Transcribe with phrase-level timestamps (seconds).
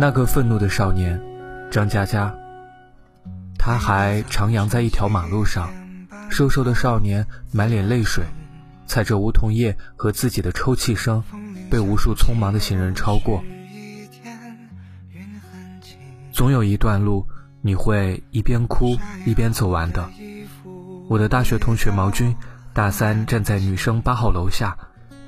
[0.00, 1.20] 那个愤怒的少年，
[1.70, 2.34] 张嘉佳。
[3.58, 5.70] 他还徜徉在一条马路上，
[6.30, 8.24] 瘦瘦的少年满脸泪水，
[8.86, 11.22] 踩着梧桐叶和自己的抽泣声，
[11.70, 13.44] 被无数匆忙的行人超过。
[16.32, 17.26] 总有一段路，
[17.60, 20.08] 你会一边哭一边走完的。
[21.10, 22.34] 我的大学同学毛军，
[22.72, 24.78] 大三站在女生八号楼下，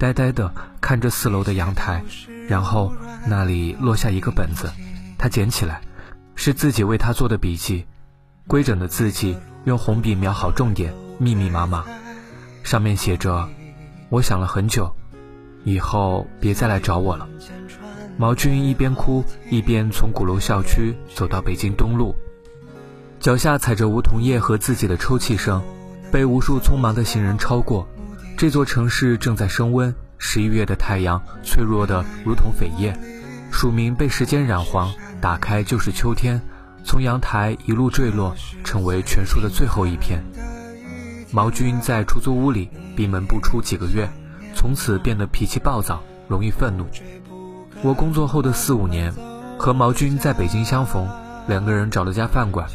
[0.02, 2.02] 呆呆地看着四楼的阳台，
[2.48, 2.92] 然后
[3.24, 4.68] 那里落下一个本子，
[5.16, 5.80] 他捡起来，
[6.34, 7.86] 是自己为他做的笔记。
[8.48, 11.84] 规整的字迹，用红笔描好重点，密密麻麻，
[12.64, 13.48] 上面写着
[14.10, 14.92] ：“我想了很久，
[15.62, 17.28] 以后别再来找我了。”
[18.18, 22.12] 毛军一边哭一边从鼓楼校区走到北京东路，
[23.20, 25.62] 脚下踩着梧桐叶和自己的抽泣声，
[26.10, 27.86] 被无数匆忙的行人超过。
[28.42, 32.92] 这座城市正在升温，十一月的太阳脆弱的如同扉页，
[33.52, 36.42] 署名被时间染黄，打开就是秋天。
[36.82, 38.34] 从阳台一路坠落，
[38.64, 40.20] 成为全书的最后一篇。
[41.30, 44.10] 毛军在出租屋里闭门不出几个月，
[44.56, 46.84] 从此变得脾气暴躁，容易愤怒。
[47.80, 49.14] 我工作后的四五年，
[49.56, 51.08] 和毛军在北京相逢，
[51.46, 52.68] 两个人找了家饭馆，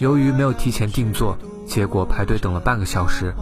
[0.00, 3.32] 由于没有提前订座，结果排队等了半个小时。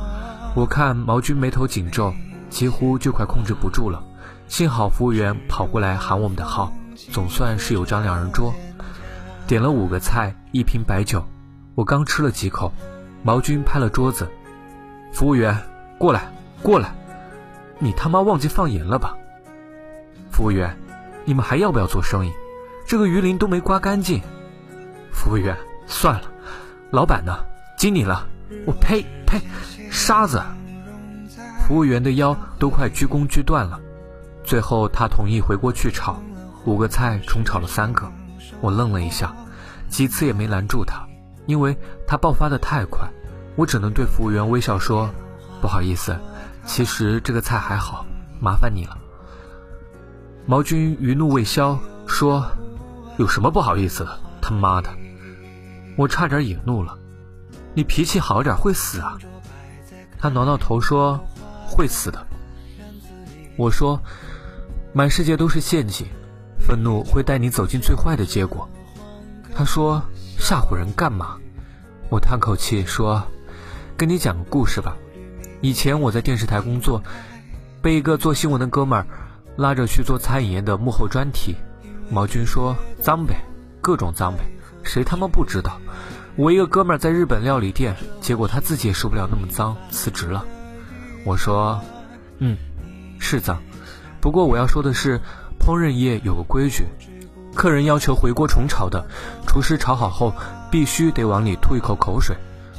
[0.53, 2.13] 我看毛军眉头紧皱，
[2.49, 4.03] 几乎就快控制不住了。
[4.49, 6.73] 幸好服务员跑过来喊我们的号，
[7.13, 8.53] 总算是有张两人桌。
[9.47, 11.25] 点了五个菜，一瓶白酒。
[11.77, 12.73] 我刚吃了几口，
[13.23, 14.29] 毛军拍了桌子
[15.15, 15.57] ：“服务员，
[15.99, 16.93] 过来，过来！
[17.79, 19.17] 你他妈忘记放盐了吧？”
[20.33, 20.77] 服务员
[21.25, 22.33] ：“你们还要不要做生意？
[22.87, 24.21] 这个鱼鳞都没刮干净。”
[25.13, 25.57] 服务员
[25.87, 26.23] ：“算了。”
[26.91, 27.33] 老板呢？
[27.79, 28.27] 经理了？
[28.67, 29.41] 我呸呸！
[30.11, 30.43] 沙子！
[31.61, 33.79] 服务员的腰都快鞠躬鞠断了。
[34.43, 36.21] 最后他同意回锅去炒，
[36.65, 38.11] 五个菜重炒了三个。
[38.61, 39.33] 我愣了一下，
[39.89, 41.07] 几次也没拦住他，
[41.47, 41.79] 因为
[42.09, 43.09] 他爆发的太快，
[43.55, 45.09] 我只能对服务员微笑说
[45.63, 46.19] ：“不好意思，
[46.67, 48.05] 其实这个菜还好，
[48.41, 48.99] 麻烦你了。”
[50.45, 51.79] 毛军余怒未消，
[52.09, 52.45] 说
[53.17, 54.19] ：“有什么不好意思的？
[54.43, 54.91] 他妈的！”
[55.95, 56.99] 我差点也怒了
[57.75, 59.17] ：“你脾气好点会死啊！”
[60.21, 61.19] 他挠挠头说
[61.67, 62.27] ：“会死的。”
[63.57, 63.99] 我说
[64.93, 66.07] ：“满世界都是陷阱。”
[66.61, 68.69] 愤怒会带你走进最坏的结果。
[69.57, 70.01] 他说
[70.39, 71.39] ：“吓唬人干嘛？”
[72.11, 73.23] 我叹口气说
[73.97, 74.95] ：“跟你讲个故事吧。
[75.63, 77.03] 以前我在电视台工作，
[77.81, 79.07] 被一个做新闻的哥们儿
[79.57, 81.57] 拉着去做餐饮业的幕后专题。
[82.11, 83.37] 毛军说：‘脏呗，
[83.81, 84.45] 各种脏呗，
[84.83, 85.81] 谁他妈不知道？’
[86.37, 90.45] 我一个哥们儿在日本料理店，结果他自己也受不了那么脏，辞职了。
[91.25, 91.81] 我说
[92.39, 92.57] ：‘嗯，
[93.19, 93.61] 是脏。
[94.21, 95.21] 不过我要说的是。’”
[95.61, 96.87] 烹饪业有个规矩，
[97.55, 99.07] 客人要求回锅重炒的，
[99.47, 100.33] 厨师炒好后
[100.71, 102.35] 必须得往里吐一口口水。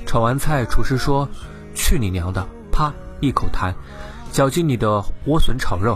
[0.08, 1.30] 炒完菜，厨师说
[1.76, 3.72] ：“去你娘的！”啪，一口痰，
[4.32, 4.88] 搅进你的
[5.28, 5.96] 莴笋炒肉。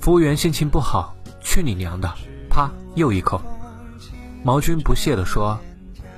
[0.00, 2.08] 服务员心情不好：“去你娘的！”
[2.48, 3.42] 啪，又一口。
[4.44, 5.58] 毛军不屑地说：“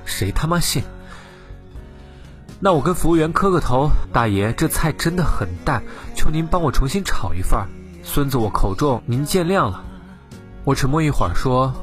[0.05, 0.83] 谁他妈信？”
[2.59, 5.83] 那我跟服务员磕个头：“大爷，这菜真的很淡，
[6.15, 7.59] 求您帮我重新炒一份。”
[8.03, 9.83] 孙子，我口重，您见谅了。
[10.63, 11.73] 我沉默一会儿，说：“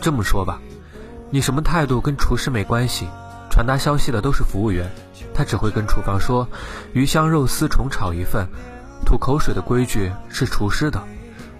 [0.00, 0.60] 这么说吧，
[1.30, 3.08] 你什么态度跟厨师没关系，
[3.50, 4.90] 传达消息的都是服务员，
[5.34, 6.48] 他只会跟厨房说，
[6.92, 8.46] 鱼香肉丝重炒一份，
[9.06, 11.02] 吐口水的规矩是厨师的。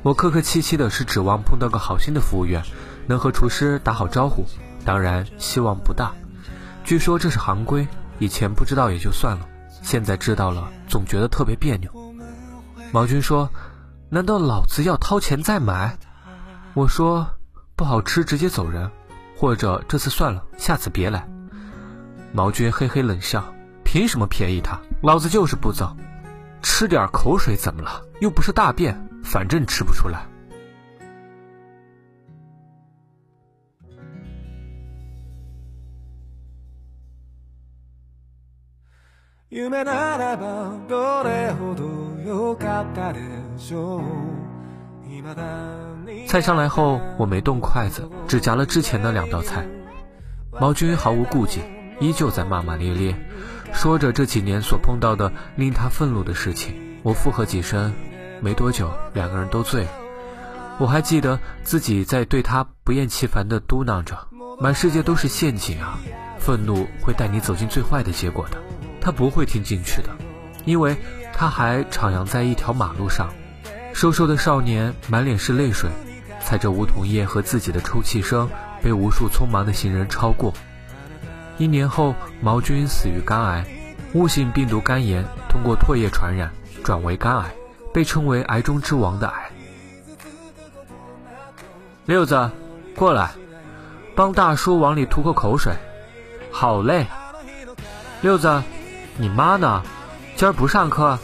[0.03, 2.63] 我客客气气的是指望碰到个好心的服务员，
[3.07, 4.47] 能和厨师打好招呼，
[4.87, 6.13] 当然希望不大。
[6.85, 7.87] 据说这是行规，
[8.19, 9.47] 以前不知道也就算了，
[9.83, 11.91] 现在知道了，总觉得特别别扭。”
[12.91, 13.51] 毛军说。
[14.09, 15.99] 难道老子要掏钱再买？
[16.75, 17.27] 我说
[17.75, 18.89] 不好吃直接走人，
[19.37, 21.29] 或者这次算了，下次别来。
[22.33, 23.53] 毛军嘿嘿冷笑，
[23.83, 24.81] 凭什么便宜他？
[25.03, 25.97] 老子就是不走，
[26.63, 28.01] 吃点口水怎么了？
[28.21, 30.25] 又不是大便，反正吃不出来。
[46.27, 49.67] 菜上来后，我没动筷子，只夹了之前的两道菜。
[50.61, 51.63] 毛军毫无顾忌，
[52.01, 53.17] 依旧在骂骂咧咧，
[53.73, 56.75] 说着这几年所碰到的令他愤怒的事情。
[57.03, 57.95] 我附和几声，
[58.43, 59.91] 没多久，两个人都醉了。
[60.77, 64.19] 我还记得自己在对他不厌其烦地嘟囔着
[64.61, 65.99] ：“满世界都是陷阱啊，
[66.39, 68.59] 愤怒会带你走进最坏的结果的。”
[69.07, 70.09] 他不会听进去的，
[70.65, 70.97] 因为
[71.33, 73.33] 他还徜徉在一条马路上。
[73.93, 75.89] 瘦瘦的少年满脸是泪水，
[76.41, 78.51] 踩着梧桐叶和自己的抽泣声，
[78.83, 80.53] 被无数匆忙的行人超过。
[81.57, 83.65] 一年后，毛军死于肝癌，
[84.15, 86.51] 误性病毒肝炎通过唾液传染，
[86.83, 87.55] 转为肝癌，
[87.95, 89.51] 被称为癌中之王的癌。
[92.07, 92.51] 六子，
[92.97, 93.31] 过来，
[94.17, 95.73] 帮大叔往里吐口口水。
[96.51, 97.07] 好嘞。
[98.23, 98.63] 六子，
[99.19, 99.83] 你妈呢？
[100.37, 101.19] 今儿不上课？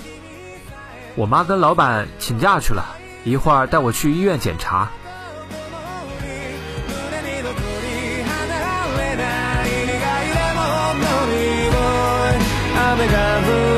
[1.15, 4.89] 我妈跟老板请假去了，一会儿带我去医院检查。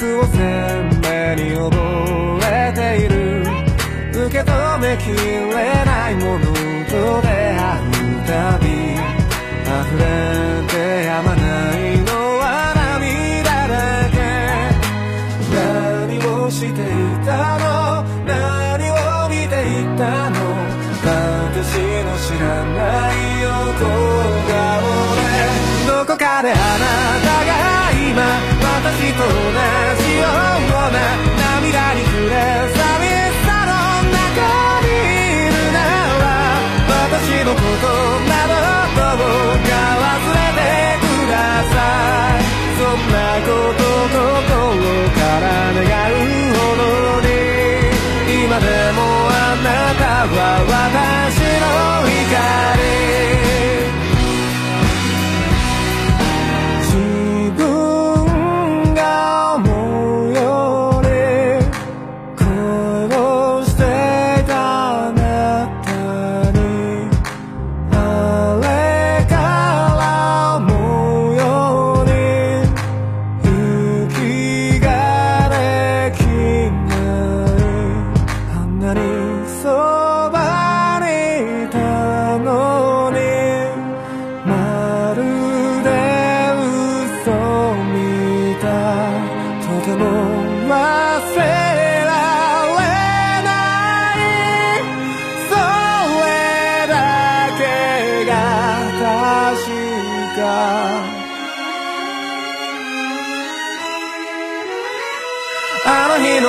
[0.00, 1.76] 輪郭を鮮明に覚
[2.42, 3.14] えている
[4.12, 6.44] 受け止めきれないもの。
[6.88, 10.02] と出会うたび溢れ
[10.68, 10.74] て
[11.04, 11.40] やまな
[11.76, 12.08] いの。
[12.40, 12.42] は
[12.74, 13.72] 涙だ
[14.10, 14.16] け
[15.54, 16.72] 何をしてい
[17.24, 17.62] たの。
[18.24, 20.36] 何を見ていたの。
[21.04, 22.08] 私の。
[22.20, 22.78] 知らな
[23.12, 23.50] い横
[24.46, 24.60] 顔
[25.16, 25.28] で
[25.86, 26.60] どこかであな
[27.24, 27.39] た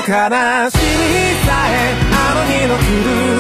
[0.02, 3.31] 悲しみさえあの日の苦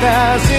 [0.00, 0.55] fantasía.